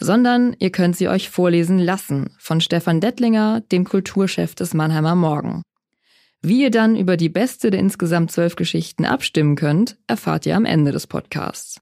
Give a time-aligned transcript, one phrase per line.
[0.00, 5.62] Sondern ihr könnt sie euch vorlesen lassen von Stefan Dettlinger, dem Kulturchef des Mannheimer Morgen.
[6.40, 10.64] Wie ihr dann über die beste der insgesamt zwölf Geschichten abstimmen könnt, erfahrt ihr am
[10.64, 11.80] Ende des Podcasts.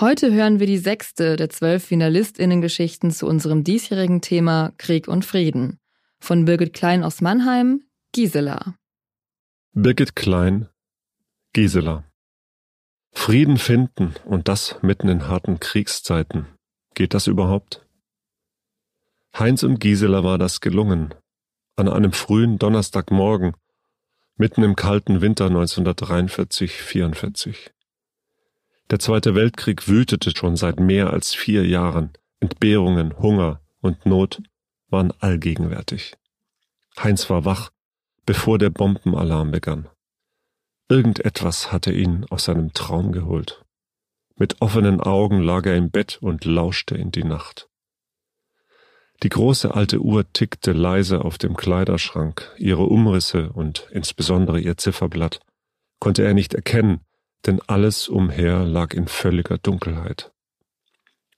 [0.00, 5.78] Heute hören wir die sechste der zwölf Finalistinnen-Geschichten zu unserem diesjährigen Thema Krieg und Frieden.
[6.20, 7.82] Von Birgit Klein aus Mannheim,
[8.12, 8.76] Gisela.
[9.72, 10.68] Birgit Klein,
[11.52, 12.04] Gisela.
[13.12, 16.46] Frieden finden und das mitten in harten Kriegszeiten.
[16.98, 17.86] Geht das überhaupt?
[19.38, 21.14] Heinz und Gisela war das gelungen.
[21.76, 23.54] An einem frühen Donnerstagmorgen,
[24.34, 27.70] mitten im kalten Winter 1943-44.
[28.90, 32.14] Der Zweite Weltkrieg wütete schon seit mehr als vier Jahren.
[32.40, 34.42] Entbehrungen, Hunger und Not
[34.88, 36.16] waren allgegenwärtig.
[36.98, 37.70] Heinz war wach,
[38.26, 39.88] bevor der Bombenalarm begann.
[40.88, 43.64] Irgendetwas hatte ihn aus seinem Traum geholt.
[44.38, 47.68] Mit offenen Augen lag er im Bett und lauschte in die Nacht.
[49.24, 55.40] Die große alte Uhr tickte leise auf dem Kleiderschrank, ihre Umrisse und insbesondere ihr Zifferblatt
[55.98, 57.00] konnte er nicht erkennen,
[57.46, 60.30] denn alles umher lag in völliger Dunkelheit.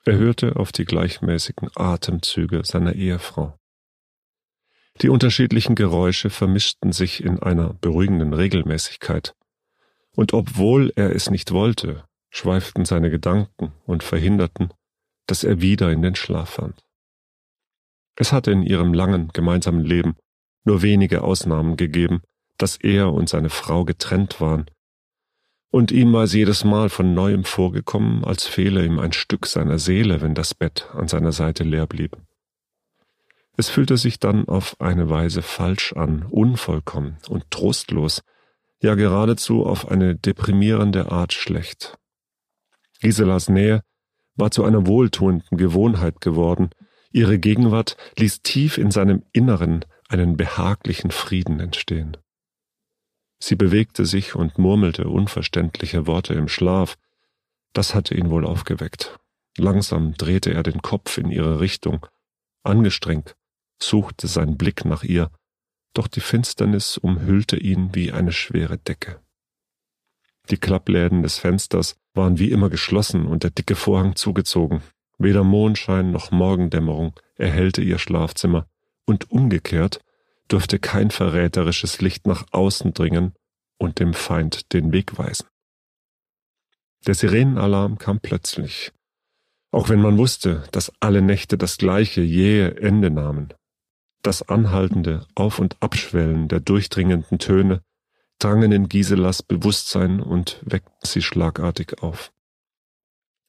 [0.04, 3.56] Er hörte auf die gleichmäßigen Atemzüge seiner Ehefrau.
[5.00, 9.34] Die unterschiedlichen Geräusche vermischten sich in einer beruhigenden Regelmäßigkeit,
[10.14, 14.72] und obwohl er es nicht wollte, schweiften seine Gedanken und verhinderten,
[15.26, 16.82] dass er wieder in den Schlaf fand.
[18.16, 20.16] Es hatte in ihrem langen gemeinsamen Leben
[20.64, 22.22] nur wenige Ausnahmen gegeben,
[22.58, 24.66] dass er und seine Frau getrennt waren
[25.70, 29.78] und ihm war es jedes Mal von neuem vorgekommen, als fehle ihm ein Stück seiner
[29.78, 32.16] Seele, wenn das Bett an seiner Seite leer blieb.
[33.56, 38.22] Es fühlte sich dann auf eine Weise falsch an, unvollkommen und trostlos,
[38.82, 41.98] ja geradezu auf eine deprimierende Art schlecht.
[43.00, 43.82] Giselas Nähe
[44.36, 46.70] war zu einer wohltuenden Gewohnheit geworden,
[47.10, 52.16] ihre Gegenwart ließ tief in seinem Inneren einen behaglichen Frieden entstehen.
[53.42, 56.96] Sie bewegte sich und murmelte unverständliche Worte im Schlaf.
[57.72, 59.18] Das hatte ihn wohl aufgeweckt.
[59.56, 62.06] Langsam drehte er den Kopf in ihre Richtung.
[62.62, 63.36] Angestrengt
[63.82, 65.30] suchte sein Blick nach ihr,
[65.94, 69.20] doch die Finsternis umhüllte ihn wie eine schwere Decke.
[70.50, 74.82] Die Klappläden des Fensters waren wie immer geschlossen und der dicke Vorhang zugezogen.
[75.18, 78.66] Weder Mondschein noch Morgendämmerung erhellte ihr Schlafzimmer,
[79.06, 80.00] und umgekehrt
[80.48, 83.34] durfte kein verräterisches Licht nach außen dringen
[83.78, 85.46] und dem Feind den Weg weisen.
[87.06, 88.92] Der Sirenenalarm kam plötzlich,
[89.70, 93.54] auch wenn man wusste, dass alle Nächte das gleiche jähe Ende nahmen.
[94.22, 97.82] Das anhaltende Auf- und Abschwellen der durchdringenden Töne
[98.40, 102.32] drangen in Giselas Bewusstsein und weckten sie schlagartig auf.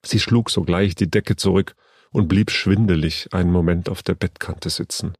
[0.05, 1.75] Sie schlug sogleich die Decke zurück
[2.11, 5.13] und blieb schwindelig einen Moment auf der Bettkante sitzen.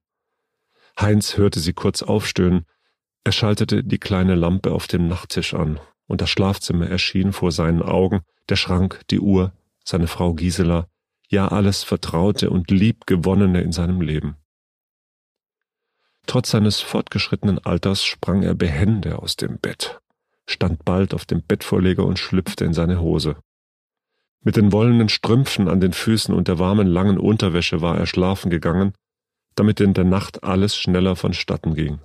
[1.00, 2.66] Heinz hörte sie kurz aufstöhnen.
[3.24, 7.82] Er schaltete die kleine Lampe auf dem Nachttisch an, und das Schlafzimmer erschien vor seinen
[7.82, 9.54] Augen, der Schrank, die Uhr,
[9.86, 10.88] seine Frau Gisela,
[11.30, 14.36] ja alles Vertraute und Liebgewonnene in seinem Leben.
[16.32, 20.00] Trotz seines fortgeschrittenen Alters sprang er behende aus dem Bett,
[20.48, 23.36] stand bald auf dem Bettvorleger und schlüpfte in seine Hose.
[24.40, 28.50] Mit den wollenen Strümpfen an den Füßen und der warmen langen Unterwäsche war er schlafen
[28.50, 28.94] gegangen,
[29.56, 32.00] damit in der Nacht alles schneller vonstatten ging.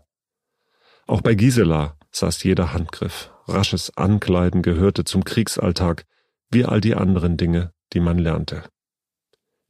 [1.06, 3.30] Auch bei Gisela saß jeder Handgriff.
[3.46, 6.04] Rasches Ankleiden gehörte zum Kriegsalltag,
[6.50, 8.64] wie all die anderen Dinge, die man lernte.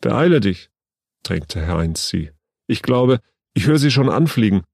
[0.01, 0.71] Beeile dich,
[1.25, 2.31] drängte Heinz sie.
[2.67, 3.21] Ich glaube,
[3.57, 4.65] ich höre sie schon anfliegen.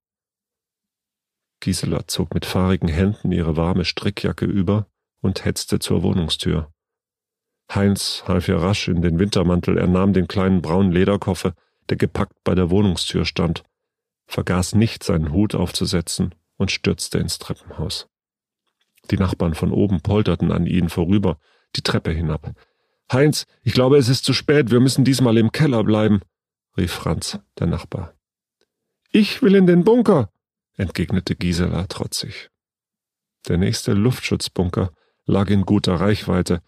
[1.60, 4.88] Gisela zog mit fahrigen Händen ihre warme Strickjacke über
[5.20, 6.72] und hetzte zur Wohnungstür.
[7.72, 11.54] Heinz half ihr rasch in den Wintermantel, er nahm den kleinen braunen Lederkoffer,
[11.90, 13.62] der gepackt bei der Wohnungstür stand,
[14.26, 18.08] vergaß nicht, seinen Hut aufzusetzen und stürzte ins Treppenhaus.
[19.12, 21.38] Die Nachbarn von oben polterten an ihnen vorüber,
[21.76, 22.52] die Treppe hinab.
[23.12, 26.20] Heinz, ich glaube, es ist zu spät, wir müssen diesmal im Keller bleiben,
[26.76, 28.16] rief Franz, der Nachbar.
[29.14, 30.30] Ich will in den Bunker,
[30.78, 32.48] entgegnete Gisela trotzig.
[33.46, 34.90] Der nächste Luftschutzbunker
[35.26, 36.62] lag in guter Reichweite.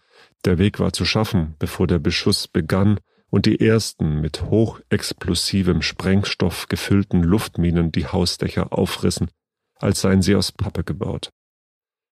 [0.45, 2.99] Der Weg war zu schaffen, bevor der Beschuss begann
[3.31, 9.31] und die ersten mit hochexplosivem Sprengstoff gefüllten Luftminen die Hausdächer aufrissen,
[9.79, 11.31] als seien sie aus Pappe gebaut.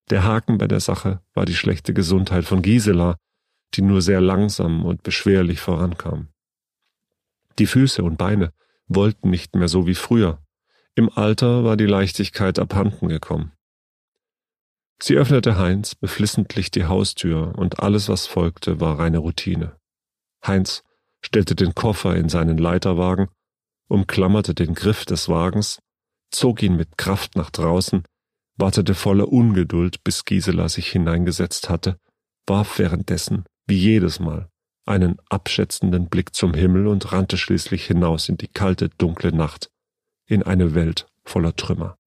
[0.09, 3.17] Der Haken bei der Sache war die schlechte Gesundheit von Gisela,
[3.75, 6.29] die nur sehr langsam und beschwerlich vorankam.
[7.59, 8.51] Die Füße und Beine
[8.95, 10.43] wollten nicht mehr so wie früher.
[10.95, 13.51] Im Alter war die Leichtigkeit abhanden gekommen.
[15.01, 19.75] Sie öffnete Heinz beflissentlich die Haustür und alles, was folgte, war reine Routine.
[20.45, 20.83] Heinz
[21.21, 23.29] stellte den Koffer in seinen Leiterwagen,
[23.89, 25.79] umklammerte den Griff des Wagens,
[26.31, 28.03] zog ihn mit Kraft nach draußen,
[28.55, 31.97] wartete voller Ungeduld, bis Gisela sich hineingesetzt hatte,
[32.47, 34.49] warf währenddessen, wie jedes Mal,
[34.85, 39.69] einen abschätzenden Blick zum Himmel und rannte schließlich hinaus in die kalte, dunkle Nacht,
[40.25, 41.97] in eine Welt voller Trümmer.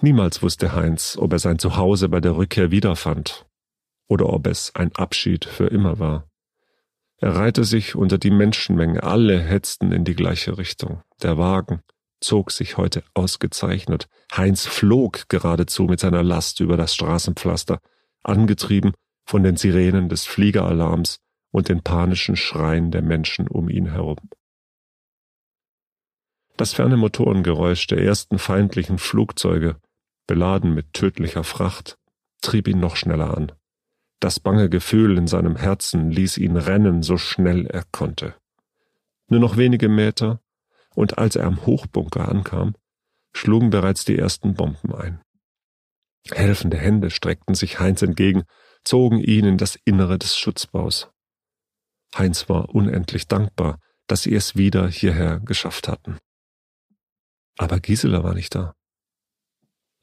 [0.00, 3.46] Niemals wusste Heinz, ob er sein Zuhause bei der Rückkehr wiederfand
[4.06, 6.28] oder ob es ein Abschied für immer war.
[7.20, 11.02] Er reihte sich unter die Menschenmenge, alle hetzten in die gleiche Richtung.
[11.20, 11.82] Der Wagen
[12.20, 14.08] zog sich heute ausgezeichnet.
[14.36, 17.80] Heinz flog geradezu mit seiner Last über das Straßenpflaster,
[18.22, 18.92] angetrieben
[19.28, 21.20] von den Sirenen des Fliegeralarms
[21.50, 24.16] und den panischen Schreien der Menschen um ihn herum.
[26.56, 29.76] Das ferne Motorengeräusch der ersten feindlichen Flugzeuge,
[30.26, 31.98] beladen mit tödlicher Fracht,
[32.40, 33.52] trieb ihn noch schneller an.
[34.18, 38.34] Das bange Gefühl in seinem Herzen ließ ihn rennen, so schnell er konnte.
[39.28, 40.40] Nur noch wenige Meter,
[40.94, 42.76] und als er am Hochbunker ankam,
[43.34, 45.20] schlugen bereits die ersten Bomben ein.
[46.30, 48.44] Helfende Hände streckten sich Heinz entgegen,
[48.88, 51.10] zogen ihn in das Innere des Schutzbaus.
[52.16, 56.16] Heinz war unendlich dankbar, dass sie es wieder hierher geschafft hatten.
[57.58, 58.74] Aber Gisela war nicht da.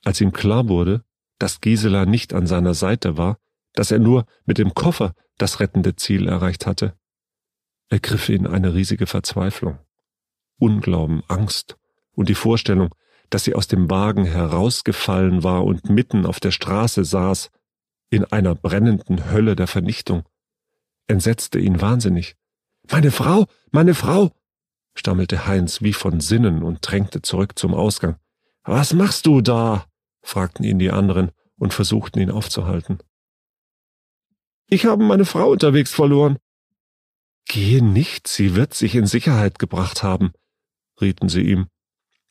[0.04, 1.04] Als ihm klar wurde,
[1.40, 3.40] dass Gisela nicht an seiner Seite war,
[3.74, 6.96] dass er nur mit dem Koffer das rettende Ziel erreicht hatte,
[7.90, 9.80] ergriff ihn eine riesige Verzweiflung,
[10.60, 11.76] Unglauben, Angst
[12.12, 12.94] und die Vorstellung,
[13.32, 17.50] dass sie aus dem Wagen herausgefallen war und mitten auf der Straße saß,
[18.10, 20.24] in einer brennenden Hölle der Vernichtung,
[21.08, 22.36] entsetzte ihn wahnsinnig.
[22.90, 24.32] Meine Frau, meine Frau,
[24.96, 28.18] stammelte Heinz wie von Sinnen und drängte zurück zum Ausgang.
[28.64, 29.86] Was machst du da?
[30.22, 33.00] fragten ihn die anderen und versuchten ihn aufzuhalten.
[34.68, 36.38] Ich habe meine Frau unterwegs verloren.
[37.48, 40.32] Gehe nicht, sie wird sich in Sicherheit gebracht haben,
[41.00, 41.68] rieten sie ihm.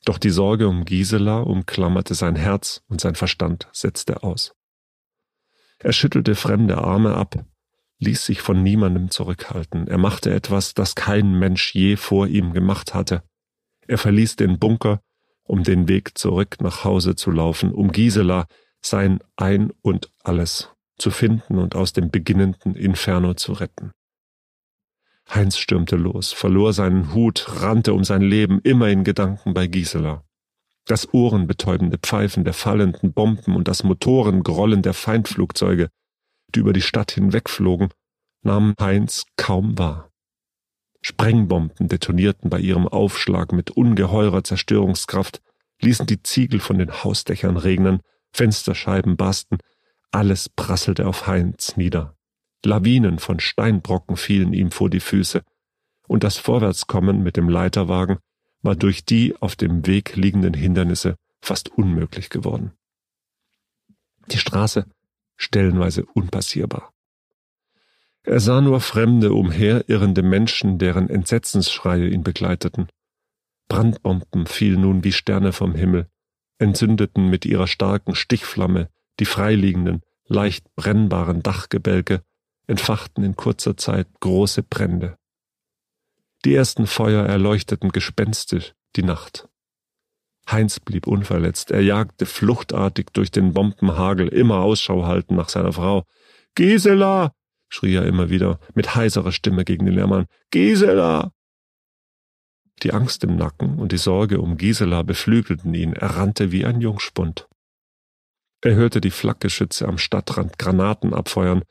[0.04, 4.54] Doch die Sorge um Gisela umklammerte sein Herz und sein Verstand setzte aus.
[5.78, 7.44] Er schüttelte fremde Arme ab,
[7.98, 9.86] ließ sich von niemandem zurückhalten.
[9.88, 13.22] Er machte etwas, das kein Mensch je vor ihm gemacht hatte.
[13.86, 15.00] Er verließ den Bunker,
[15.42, 18.46] um den Weg zurück nach Hause zu laufen, um Gisela,
[18.80, 23.92] sein Ein und alles zu finden und aus dem beginnenden Inferno zu retten.
[25.32, 30.22] Heinz stürmte los, verlor seinen Hut, rannte um sein Leben, immer in Gedanken bei Gisela.
[30.86, 35.88] Das ohrenbetäubende Pfeifen der fallenden Bomben und das Motorengrollen der Feindflugzeuge,
[36.54, 37.88] die über die Stadt hinwegflogen,
[38.42, 40.10] nahmen Heinz kaum wahr.
[41.00, 45.42] Sprengbomben detonierten bei ihrem Aufschlag mit ungeheurer Zerstörungskraft,
[45.80, 48.00] ließen die Ziegel von den Hausdächern regnen,
[48.32, 49.58] Fensterscheiben barsten,
[50.10, 52.16] alles prasselte auf Heinz nieder.
[52.64, 55.42] Lawinen von Steinbrocken fielen ihm vor die Füße,
[56.06, 58.18] und das Vorwärtskommen mit dem Leiterwagen
[58.64, 62.72] war durch die auf dem Weg liegenden Hindernisse fast unmöglich geworden.
[64.32, 64.86] Die Straße
[65.36, 66.92] stellenweise unpassierbar.
[68.22, 72.88] Er sah nur fremde, umherirrende Menschen, deren Entsetzensschreie ihn begleiteten.
[73.68, 76.08] Brandbomben fielen nun wie Sterne vom Himmel,
[76.58, 78.88] entzündeten mit ihrer starken Stichflamme
[79.20, 82.22] die freiliegenden, leicht brennbaren Dachgebälke,
[82.66, 85.18] entfachten in kurzer Zeit große Brände.
[86.44, 89.48] Die ersten Feuer erleuchteten gespenstisch die Nacht.
[90.50, 91.70] Heinz blieb unverletzt.
[91.70, 96.04] Er jagte fluchtartig durch den Bombenhagel, immer Ausschau halten nach seiner Frau.
[96.54, 97.32] Gisela!
[97.70, 100.26] schrie er immer wieder mit heiserer Stimme gegen den Lehrmann.
[100.50, 101.32] Gisela!
[102.82, 105.94] Die Angst im Nacken und die Sorge um Gisela beflügelten ihn.
[105.94, 107.48] Er rannte wie ein Jungspund.
[108.60, 111.62] Er hörte die Flakgeschütze am Stadtrand Granaten abfeuern,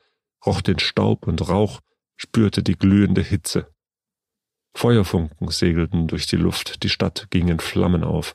[0.44, 1.80] roch den Staub und Rauch,
[2.16, 3.73] spürte die glühende Hitze.
[4.84, 8.34] Feuerfunken segelten durch die Luft, die Stadt ging in Flammen auf.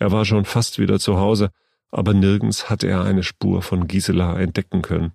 [0.00, 1.52] Er war schon fast wieder zu Hause,
[1.92, 5.12] aber nirgends hatte er eine Spur von Gisela entdecken können.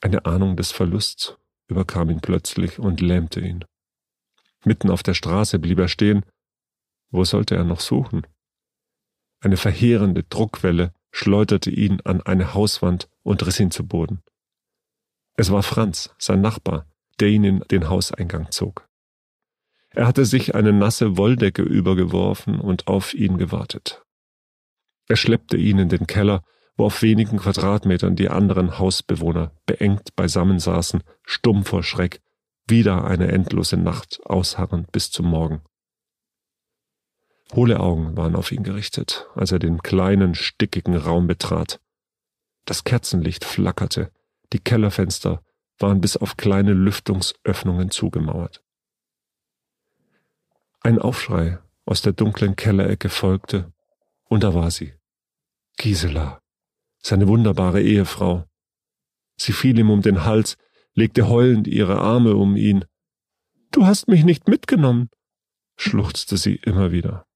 [0.00, 3.64] Eine Ahnung des Verlusts überkam ihn plötzlich und lähmte ihn.
[4.64, 6.24] Mitten auf der Straße blieb er stehen.
[7.10, 8.28] Wo sollte er noch suchen?
[9.40, 14.22] Eine verheerende Druckwelle schleuderte ihn an eine Hauswand und riss ihn zu Boden.
[15.34, 16.86] Es war Franz, sein Nachbar,
[17.18, 18.85] der ihn in den Hauseingang zog.
[19.96, 24.02] Er hatte sich eine nasse Wolldecke übergeworfen und auf ihn gewartet.
[25.08, 26.44] Er schleppte ihn in den Keller,
[26.76, 32.20] wo auf wenigen Quadratmetern die anderen Hausbewohner beengt beisammen saßen, stumm vor Schreck,
[32.68, 35.62] wieder eine endlose Nacht ausharrend bis zum Morgen.
[37.54, 41.80] Hohle Augen waren auf ihn gerichtet, als er den kleinen, stickigen Raum betrat.
[42.66, 44.12] Das Kerzenlicht flackerte,
[44.52, 45.42] die Kellerfenster
[45.78, 48.62] waren bis auf kleine Lüftungsöffnungen zugemauert.
[50.86, 53.72] Ein Aufschrei aus der dunklen Kellerecke folgte,
[54.26, 54.94] und da war sie.
[55.78, 56.40] Gisela,
[57.02, 58.44] seine wunderbare Ehefrau.
[59.36, 60.56] Sie fiel ihm um den Hals,
[60.94, 62.84] legte heulend ihre Arme um ihn.
[63.72, 65.10] Du hast mich nicht mitgenommen,
[65.76, 67.26] schluchzte sie immer wieder.